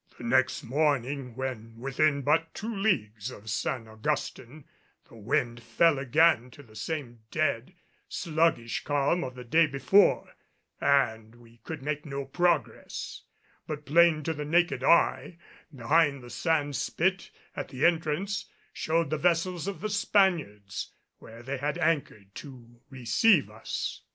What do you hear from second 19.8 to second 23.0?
the Spaniards, where they had anchored to